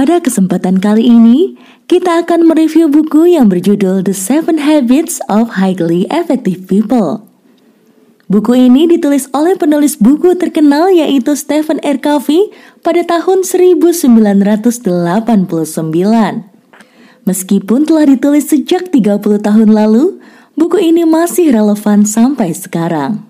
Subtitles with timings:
[0.00, 6.08] Pada kesempatan kali ini, kita akan mereview buku yang berjudul The Seven Habits of Highly
[6.08, 7.28] Effective People.
[8.24, 12.00] Buku ini ditulis oleh penulis buku terkenal yaitu Stephen R.
[12.00, 12.48] Covey
[12.80, 14.88] pada tahun 1989.
[17.28, 20.16] Meskipun telah ditulis sejak 30 tahun lalu,
[20.56, 23.29] buku ini masih relevan sampai sekarang.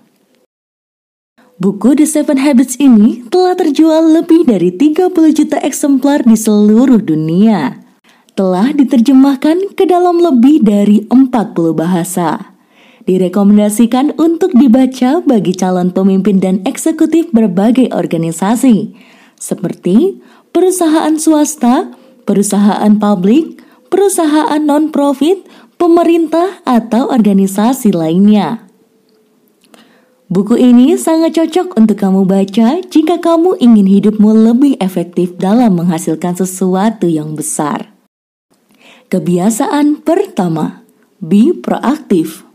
[1.61, 7.77] Buku The Seven Habits ini telah terjual lebih dari 30 juta eksemplar di seluruh dunia.
[8.33, 12.57] Telah diterjemahkan ke dalam lebih dari 40 bahasa.
[13.05, 18.97] Direkomendasikan untuk dibaca bagi calon pemimpin dan eksekutif berbagai organisasi,
[19.37, 20.17] seperti
[20.49, 21.93] perusahaan swasta,
[22.25, 23.61] perusahaan publik,
[23.93, 25.45] perusahaan non-profit,
[25.77, 28.70] pemerintah, atau organisasi lainnya.
[30.31, 36.39] Buku ini sangat cocok untuk kamu baca jika kamu ingin hidupmu lebih efektif dalam menghasilkan
[36.39, 37.91] sesuatu yang besar.
[39.11, 40.87] Kebiasaan pertama,
[41.19, 42.47] be proaktif.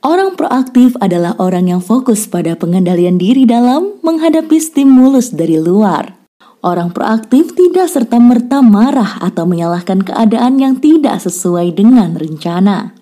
[0.00, 6.16] Orang proaktif adalah orang yang fokus pada pengendalian diri dalam menghadapi stimulus dari luar.
[6.64, 13.01] Orang proaktif tidak serta-merta marah atau menyalahkan keadaan yang tidak sesuai dengan rencana.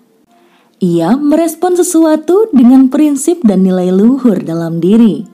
[0.81, 5.29] Ia merespon sesuatu dengan prinsip dan nilai luhur dalam diri.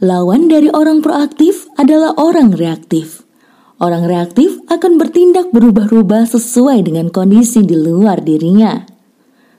[0.00, 3.20] Lawan dari orang proaktif adalah orang reaktif.
[3.84, 8.80] Orang reaktif akan bertindak berubah-ubah sesuai dengan kondisi di luar dirinya.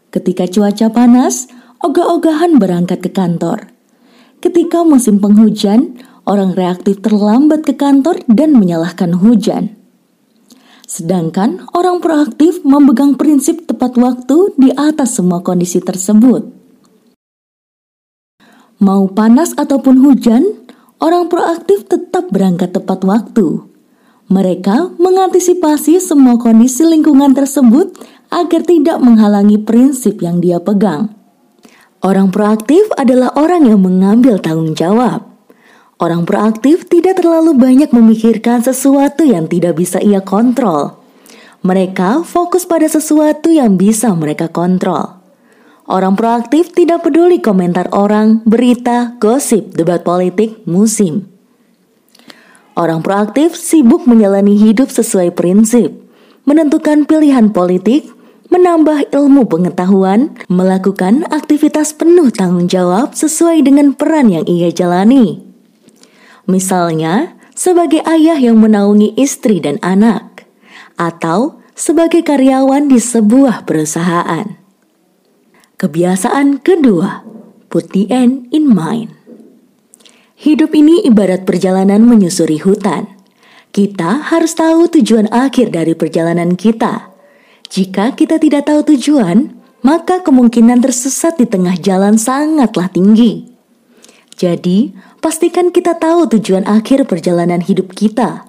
[0.09, 1.45] Ketika cuaca panas,
[1.85, 3.69] ogah-ogahan berangkat ke kantor.
[4.41, 9.82] Ketika musim penghujan, orang reaktif terlambat ke kantor dan menyalahkan hujan.
[10.83, 16.43] Sedangkan orang proaktif memegang prinsip tepat waktu di atas semua kondisi tersebut.
[18.83, 20.43] Mau panas ataupun hujan,
[20.99, 23.63] orang proaktif tetap berangkat tepat waktu.
[24.27, 27.95] Mereka mengantisipasi semua kondisi lingkungan tersebut
[28.27, 31.15] agar tidak menghalangi prinsip yang dia pegang.
[32.03, 35.32] Orang proaktif adalah orang yang mengambil tanggung jawab.
[36.03, 40.99] Orang proaktif tidak terlalu banyak memikirkan sesuatu yang tidak bisa ia kontrol.
[41.63, 45.15] Mereka fokus pada sesuatu yang bisa mereka kontrol.
[45.87, 51.23] Orang proaktif tidak peduli komentar orang, berita, gosip, debat politik, musim.
[52.75, 55.95] Orang proaktif sibuk menjalani hidup sesuai prinsip,
[56.43, 58.11] menentukan pilihan politik,
[58.51, 65.52] menambah ilmu pengetahuan, melakukan aktivitas penuh tanggung jawab sesuai dengan peran yang ia jalani.
[66.43, 70.43] Misalnya, sebagai ayah yang menaungi istri dan anak,
[70.99, 74.59] atau sebagai karyawan di sebuah perusahaan.
[75.79, 77.25] Kebiasaan kedua,
[77.67, 79.11] put the end in mind.
[80.37, 83.07] Hidup ini ibarat perjalanan menyusuri hutan.
[83.73, 87.09] Kita harus tahu tujuan akhir dari perjalanan kita.
[87.71, 93.49] Jika kita tidak tahu tujuan, maka kemungkinan tersesat di tengah jalan sangatlah tinggi.
[94.37, 98.43] Jadi, pastikan kita tahu tujuan akhir perjalanan hidup kita.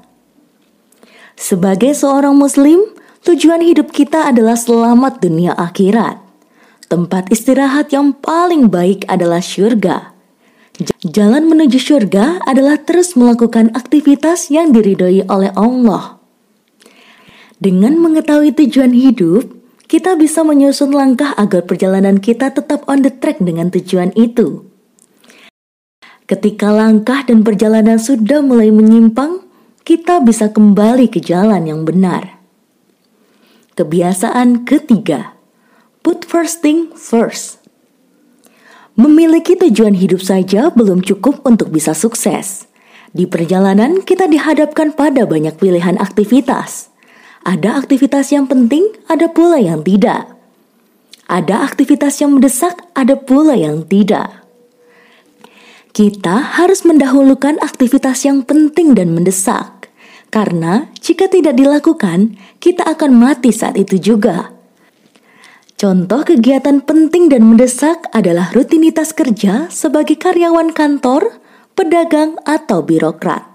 [1.38, 2.82] Sebagai seorang Muslim,
[3.22, 6.18] tujuan hidup kita adalah selamat dunia akhirat.
[6.90, 10.10] Tempat istirahat yang paling baik adalah syurga.
[11.06, 16.18] Jalan menuju syurga adalah terus melakukan aktivitas yang diridhoi oleh Allah.
[17.62, 19.46] Dengan mengetahui tujuan hidup,
[19.86, 24.73] kita bisa menyusun langkah agar perjalanan kita tetap on the track dengan tujuan itu.
[26.24, 29.44] Ketika langkah dan perjalanan sudah mulai menyimpang,
[29.84, 32.40] kita bisa kembali ke jalan yang benar.
[33.76, 35.36] Kebiasaan ketiga,
[36.00, 37.60] put first thing first.
[38.96, 42.70] Memiliki tujuan hidup saja belum cukup untuk bisa sukses.
[43.12, 46.88] Di perjalanan, kita dihadapkan pada banyak pilihan aktivitas.
[47.44, 50.30] Ada aktivitas yang penting, ada pula yang tidak.
[51.28, 54.43] Ada aktivitas yang mendesak, ada pula yang tidak.
[55.94, 59.94] Kita harus mendahulukan aktivitas yang penting dan mendesak,
[60.34, 64.50] karena jika tidak dilakukan, kita akan mati saat itu juga.
[65.78, 71.38] Contoh kegiatan penting dan mendesak adalah rutinitas kerja sebagai karyawan kantor,
[71.78, 73.46] pedagang, atau birokrat.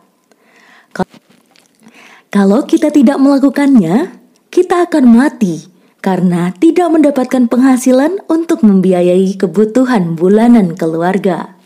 [2.32, 4.16] Kalau kita tidak melakukannya,
[4.48, 5.68] kita akan mati
[6.00, 11.59] karena tidak mendapatkan penghasilan untuk membiayai kebutuhan bulanan keluarga.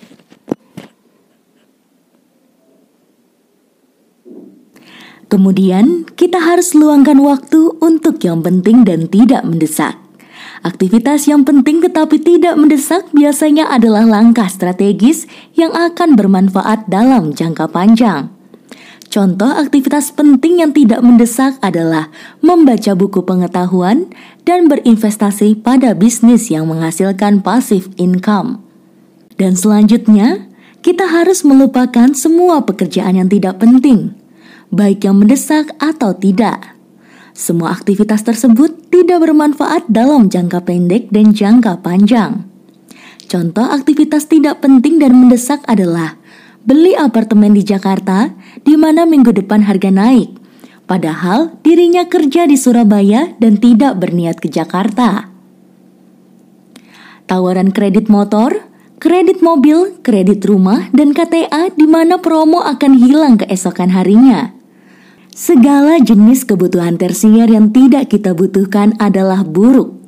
[5.33, 9.97] Kemudian, kita harus luangkan waktu untuk yang penting dan tidak mendesak.
[10.61, 15.25] Aktivitas yang penting tetapi tidak mendesak biasanya adalah langkah strategis
[15.57, 18.29] yang akan bermanfaat dalam jangka panjang.
[19.09, 22.13] Contoh aktivitas penting yang tidak mendesak adalah
[22.45, 24.13] membaca buku pengetahuan
[24.45, 28.61] dan berinvestasi pada bisnis yang menghasilkan passive income.
[29.41, 30.45] Dan selanjutnya,
[30.85, 34.13] kita harus melupakan semua pekerjaan yang tidak penting,
[34.73, 36.73] baik yang mendesak atau tidak.
[37.33, 42.45] Semua aktivitas tersebut tidak bermanfaat dalam jangka pendek dan jangka panjang.
[43.29, 46.17] Contoh aktivitas tidak penting dan mendesak adalah
[46.61, 48.29] beli apartemen di Jakarta
[48.61, 50.29] di mana minggu depan harga naik.
[50.85, 55.31] Padahal dirinya kerja di Surabaya dan tidak berniat ke Jakarta.
[57.25, 58.67] Tawaran kredit motor,
[59.01, 64.62] kredit mobil, kredit rumah, dan KTA di mana promo akan hilang keesokan harinya.
[65.33, 70.03] Segala jenis kebutuhan tersier yang tidak kita butuhkan adalah buruk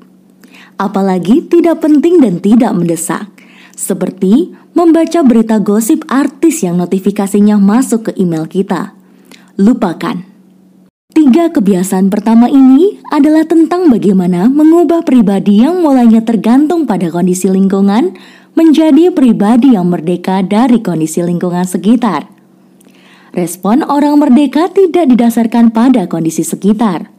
[0.77, 3.27] apalagi tidak penting dan tidak mendesak,
[3.75, 8.95] seperti membaca berita gosip artis yang notifikasinya masuk ke email kita.
[9.56, 10.36] Lupakan.
[11.16, 18.19] Tiga kebiasaan pertama ini adalah tentang bagaimana mengubah pribadi yang mulanya tergantung pada kondisi lingkungan
[18.51, 22.35] menjadi pribadi yang merdeka dari kondisi lingkungan sekitar.
[23.36, 27.12] Respon orang merdeka tidak didasarkan pada kondisi sekitar.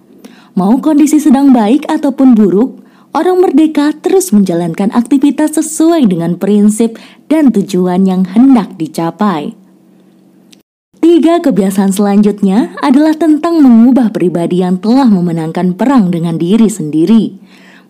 [0.56, 2.80] Mau kondisi sedang baik ataupun buruk,
[3.12, 6.96] orang merdeka terus menjalankan aktivitas sesuai dengan prinsip
[7.28, 9.52] dan tujuan yang hendak dicapai.
[11.04, 17.36] Tiga kebiasaan selanjutnya adalah tentang mengubah pribadi yang telah memenangkan perang dengan diri sendiri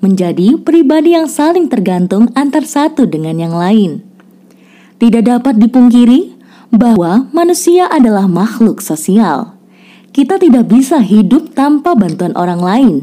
[0.04, 4.04] menjadi pribadi yang saling tergantung antar satu dengan yang lain.
[5.00, 6.35] Tidak dapat dipungkiri
[6.76, 9.56] bahwa manusia adalah makhluk sosial.
[10.12, 12.94] Kita tidak bisa hidup tanpa bantuan orang lain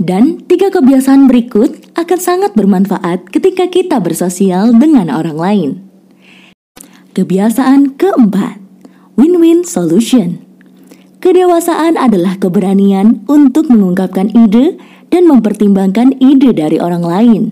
[0.00, 5.70] dan tiga kebiasaan berikut akan sangat bermanfaat ketika kita bersosial dengan orang lain.
[7.12, 8.56] Kebiasaan keempat,
[9.20, 10.40] win-win solution.
[11.20, 14.80] Kedewasaan adalah keberanian untuk mengungkapkan ide
[15.12, 17.42] dan mempertimbangkan ide dari orang lain.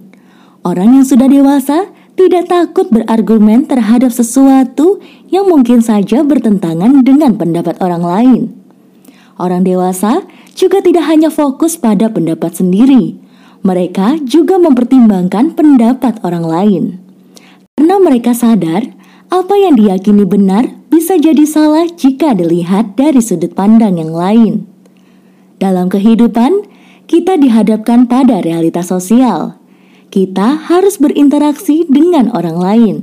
[0.65, 4.99] Orang yang sudah dewasa tidak takut berargumen terhadap sesuatu
[5.31, 8.43] yang mungkin saja bertentangan dengan pendapat orang lain.
[9.39, 10.27] Orang dewasa
[10.59, 13.15] juga tidak hanya fokus pada pendapat sendiri,
[13.63, 16.85] mereka juga mempertimbangkan pendapat orang lain.
[17.79, 18.91] Karena mereka sadar,
[19.31, 24.67] apa yang diyakini benar bisa jadi salah jika dilihat dari sudut pandang yang lain.
[25.59, 26.67] Dalam kehidupan,
[27.11, 29.59] kita dihadapkan pada realitas sosial.
[30.09, 32.97] Kita harus berinteraksi dengan orang lain.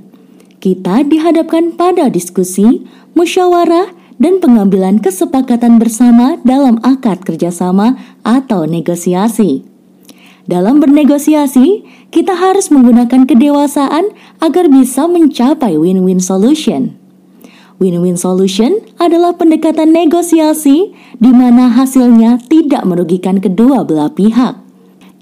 [0.57, 2.81] Kita dihadapkan pada diskusi,
[3.13, 9.62] musyawarah, dan pengambilan kesepakatan bersama dalam akad kerjasama atau negosiasi.
[10.50, 14.10] Dalam bernegosiasi, kita harus menggunakan kedewasaan
[14.42, 16.98] agar bisa mencapai win-win solution.
[17.78, 20.90] Win-win solution adalah pendekatan negosiasi
[21.22, 24.64] di mana hasilnya tidak merugikan kedua belah pihak.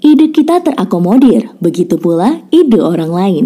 [0.04, 3.44] Ide kita terakomodir, begitu pula ide orang lain.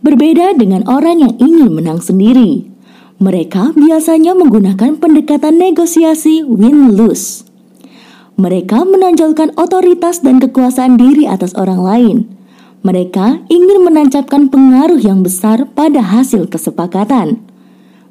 [0.00, 2.64] Berbeda dengan orang yang ingin menang sendiri,
[3.20, 7.44] mereka biasanya menggunakan pendekatan negosiasi win-lose.
[8.40, 12.16] Mereka menonjolkan otoritas dan kekuasaan diri atas orang lain.
[12.80, 17.40] Mereka ingin menancapkan pengaruh yang besar pada hasil kesepakatan.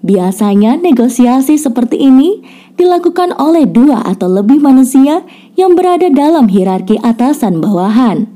[0.06, 2.46] Biasanya, negosiasi seperti ini
[2.78, 5.26] dilakukan oleh dua atau lebih manusia
[5.58, 8.30] yang berada dalam hierarki atasan bawahan.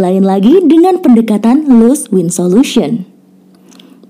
[0.00, 3.04] Lain lagi dengan pendekatan lose-win solution.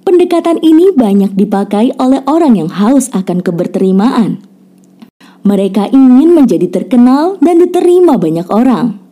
[0.07, 4.39] Pendekatan ini banyak dipakai oleh orang yang haus akan keberterimaan.
[5.43, 9.03] Mereka ingin menjadi terkenal dan diterima banyak orang.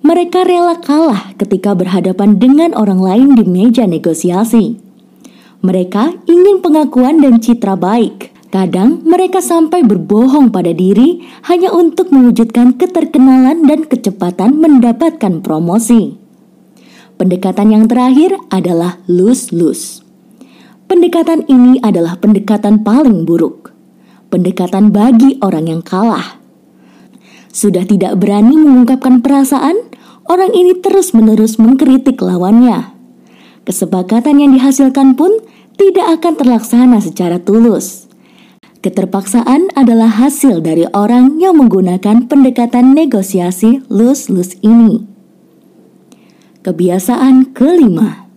[0.00, 4.89] Mereka rela kalah ketika berhadapan dengan orang lain di meja negosiasi.
[5.60, 8.32] Mereka ingin pengakuan dan citra baik.
[8.48, 16.16] Kadang mereka sampai berbohong pada diri hanya untuk mewujudkan keterkenalan dan kecepatan mendapatkan promosi.
[17.20, 20.00] Pendekatan yang terakhir adalah lose-lose.
[20.88, 23.70] Pendekatan ini adalah pendekatan paling buruk.
[24.32, 26.40] Pendekatan bagi orang yang kalah.
[27.52, 29.76] Sudah tidak berani mengungkapkan perasaan,
[30.26, 32.96] orang ini terus-menerus mengkritik lawannya.
[33.68, 35.30] Kesepakatan yang dihasilkan pun
[35.80, 38.04] tidak akan terlaksana secara tulus.
[38.84, 45.08] Keterpaksaan adalah hasil dari orang yang menggunakan pendekatan negosiasi lus-lus ini.
[46.60, 48.28] Kebiasaan kelima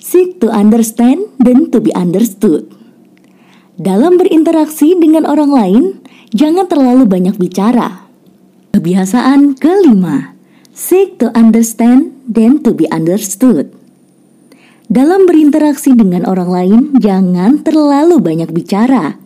[0.00, 2.72] Seek to understand dan to be understood.
[3.76, 5.84] Dalam berinteraksi dengan orang lain,
[6.32, 8.08] jangan terlalu banyak bicara.
[8.72, 10.32] Kebiasaan kelima,
[10.72, 13.79] seek to understand dan to be understood.
[14.90, 19.22] Dalam berinteraksi dengan orang lain, jangan terlalu banyak bicara.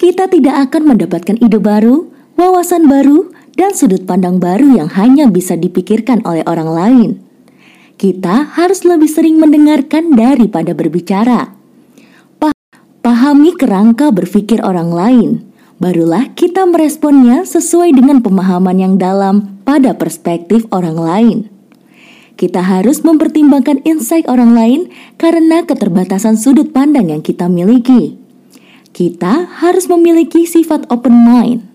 [0.00, 5.54] kita tidak akan mendapatkan ide baru, wawasan baru, dan sudut pandang baru yang hanya bisa
[5.54, 7.10] dipikirkan oleh orang lain.
[8.00, 11.52] Kita harus lebih sering mendengarkan daripada berbicara.
[13.00, 15.30] Pahami kerangka berpikir orang lain,
[15.78, 21.59] barulah kita meresponnya sesuai dengan pemahaman yang dalam pada perspektif orang lain.
[22.40, 24.80] Kita harus mempertimbangkan insight orang lain
[25.20, 28.16] karena keterbatasan sudut pandang yang kita miliki.
[28.96, 31.68] Kita harus memiliki sifat open mind.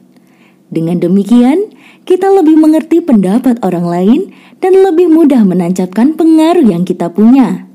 [0.73, 1.69] Dengan demikian,
[2.09, 4.19] kita lebih mengerti pendapat orang lain
[4.57, 7.69] dan lebih mudah menancapkan pengaruh yang kita punya.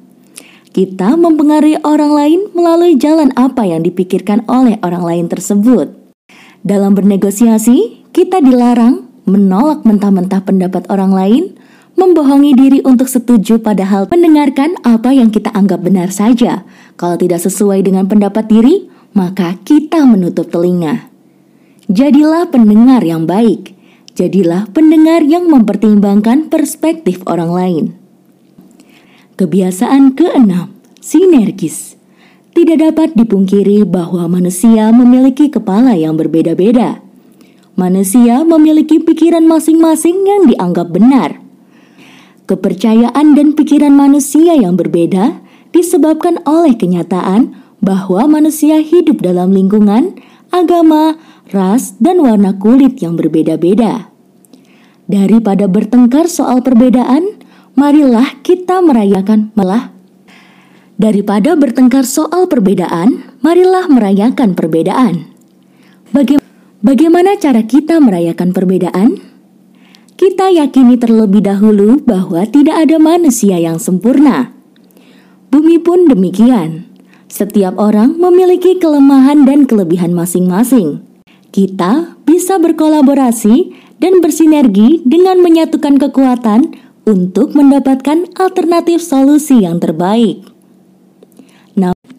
[0.74, 5.94] Kita mempengaruhi orang lain melalui jalan apa yang dipikirkan oleh orang lain tersebut.
[6.66, 11.44] Dalam bernegosiasi, kita dilarang menolak mentah-mentah pendapat orang lain,
[12.00, 16.64] membohongi diri untuk setuju padahal mendengarkan apa yang kita anggap benar saja.
[16.96, 21.12] Kalau tidak sesuai dengan pendapat diri, maka kita menutup telinga.
[21.92, 23.76] Jadilah pendengar yang baik.
[24.16, 27.84] Jadilah pendengar yang mempertimbangkan perspektif orang lain.
[29.36, 30.72] Kebiasaan keenam,
[31.04, 32.00] sinergis.
[32.50, 37.00] Tidak dapat dipungkiri bahwa manusia memiliki kepala yang berbeda-beda.
[37.78, 41.49] Manusia memiliki pikiran masing-masing yang dianggap benar.
[42.50, 45.38] Kepercayaan dan pikiran manusia yang berbeda
[45.70, 50.18] disebabkan oleh kenyataan bahwa manusia hidup dalam lingkungan,
[50.50, 51.14] agama,
[51.54, 54.10] ras, dan warna kulit yang berbeda-beda.
[55.06, 57.38] Daripada bertengkar soal perbedaan,
[57.78, 59.94] marilah kita merayakan malah
[60.98, 65.30] daripada bertengkar soal perbedaan, marilah merayakan perbedaan.
[66.10, 66.42] Baga
[66.82, 69.29] bagaimana cara kita merayakan perbedaan?
[70.20, 74.52] Kita yakini terlebih dahulu bahwa tidak ada manusia yang sempurna.
[75.48, 76.84] Bumi pun demikian.
[77.24, 81.00] Setiap orang memiliki kelemahan dan kelebihan masing-masing.
[81.48, 86.76] Kita bisa berkolaborasi dan bersinergi dengan menyatukan kekuatan
[87.08, 90.44] untuk mendapatkan alternatif solusi yang terbaik.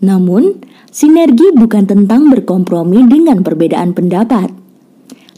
[0.01, 0.58] namun,
[0.89, 4.60] sinergi bukan tentang berkompromi dengan perbedaan pendapat.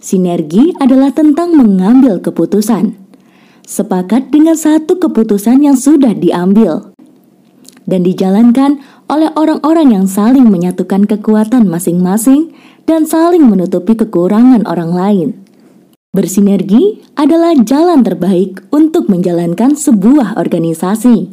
[0.04, 3.00] Sinergi adalah tentang mengambil keputusan,
[3.64, 6.92] sepakat dengan satu keputusan yang sudah diambil,
[7.88, 12.52] dan dijalankan oleh orang-orang yang saling menyatukan kekuatan masing-masing
[12.84, 15.30] dan saling menutupi kekurangan orang lain.
[16.12, 21.32] Bersinergi adalah jalan terbaik untuk menjalankan sebuah organisasi.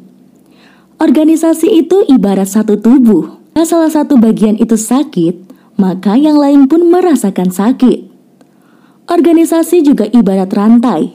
[1.02, 3.42] Organisasi itu ibarat satu tubuh.
[3.50, 5.36] Jika salah satu bagian itu sakit,
[5.76, 8.09] maka yang lain pun merasakan sakit.
[9.10, 11.10] Organisasi juga ibarat rantai.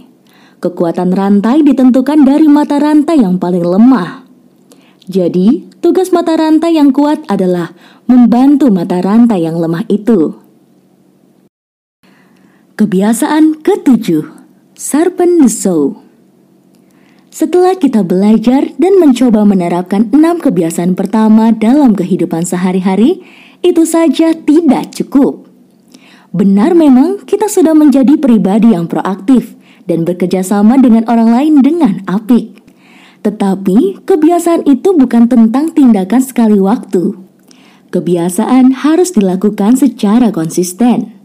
[0.59, 4.27] Kekuatan rantai ditentukan dari mata rantai yang paling lemah.
[5.07, 7.71] Jadi, tugas mata rantai yang kuat adalah
[8.03, 10.35] membantu mata rantai yang lemah itu.
[12.75, 14.27] Kebiasaan ketujuh,
[14.75, 15.95] Serpent the.
[17.31, 23.23] Setelah kita belajar dan mencoba menerapkan enam kebiasaan pertama dalam kehidupan sehari-hari,
[23.63, 25.44] itu saja tidak cukup.
[26.35, 29.55] Benar memang kita sudah menjadi pribadi yang proaktif
[29.87, 32.59] dan bekerja sama dengan orang lain dengan apik.
[33.23, 37.15] Tetapi kebiasaan itu bukan tentang tindakan sekali waktu.
[37.95, 41.15] Kebiasaan harus dilakukan secara konsisten.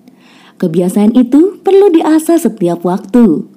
[0.63, 3.51] Kebiasaan itu perlu diasah setiap waktu.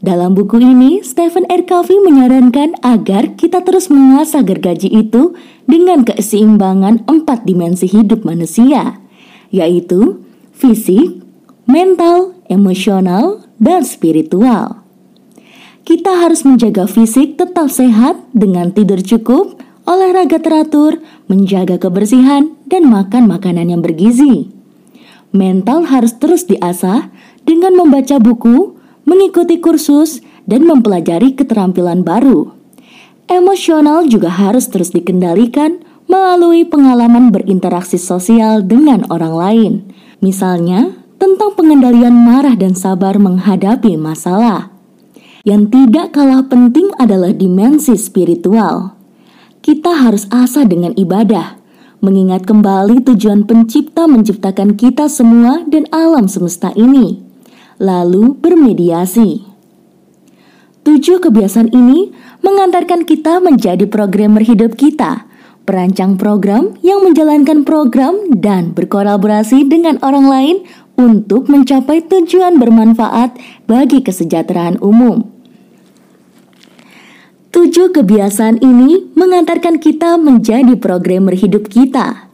[0.00, 1.68] Dalam buku ini, Stephen R.
[1.68, 5.36] Covey menyarankan agar kita terus mengasah gergaji itu
[5.68, 9.00] dengan keseimbangan empat dimensi hidup manusia,
[9.52, 11.20] yaitu fisik,
[11.68, 14.80] mental, emosional, dan spiritual.
[15.84, 23.28] Kita harus menjaga fisik tetap sehat dengan tidur cukup, olahraga teratur, menjaga kebersihan, dan makan
[23.28, 24.54] makanan yang bergizi
[25.34, 27.10] mental harus terus diasah
[27.42, 32.54] dengan membaca buku, mengikuti kursus, dan mempelajari keterampilan baru.
[33.26, 39.72] Emosional juga harus terus dikendalikan melalui pengalaman berinteraksi sosial dengan orang lain.
[40.22, 44.70] Misalnya, tentang pengendalian marah dan sabar menghadapi masalah.
[45.44, 48.96] Yang tidak kalah penting adalah dimensi spiritual.
[49.64, 51.56] Kita harus asah dengan ibadah,
[52.04, 57.24] mengingat kembali tujuan pencipta menciptakan kita semua dan alam semesta ini,
[57.80, 59.44] lalu bermediasi.
[60.84, 62.12] Tujuh kebiasaan ini
[62.44, 65.24] mengantarkan kita menjadi programmer hidup kita,
[65.64, 70.56] perancang program yang menjalankan program dan berkolaborasi dengan orang lain
[70.94, 75.26] untuk mencapai tujuan bermanfaat bagi kesejahteraan umum.
[77.50, 82.28] Tujuh kebiasaan ini mengantarkan kita menjadi programmer hidup kita,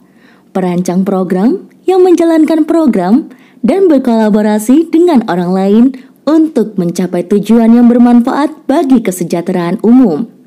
[0.50, 3.28] perancang program yang menjalankan program
[3.60, 5.84] dan berkolaborasi dengan orang lain
[6.24, 10.39] untuk mencapai tujuan yang bermanfaat bagi kesejahteraan umum.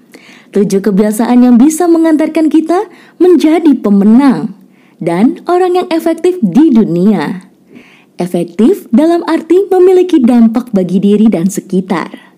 [0.53, 4.53] Tujuh kebiasaan yang bisa mengantarkan kita menjadi pemenang
[5.01, 7.49] dan orang yang efektif di dunia.
[8.21, 12.37] Efektif dalam arti memiliki dampak bagi diri dan sekitar.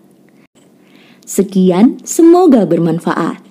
[1.28, 3.45] Sekian, semoga bermanfaat.